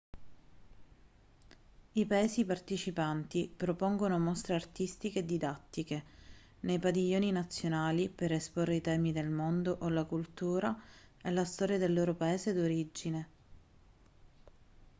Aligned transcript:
i 1.93 2.05
paesi 2.07 2.43
partecipanti 2.43 3.53
propongono 3.55 4.17
mostre 4.17 4.55
artistiche 4.55 5.19
e 5.19 5.25
didattiche 5.25 6.03
nei 6.61 6.79
padiglioni 6.79 7.31
nazionali 7.31 8.09
per 8.09 8.31
esporre 8.31 8.77
i 8.77 8.81
temi 8.81 9.11
del 9.11 9.29
mondo 9.29 9.77
o 9.81 9.89
la 9.89 10.05
cultura 10.05 10.75
e 11.21 11.29
la 11.29 11.45
storia 11.45 11.77
del 11.77 11.93
loro 11.93 12.15
paese 12.15 12.51
d'origine 12.51 13.27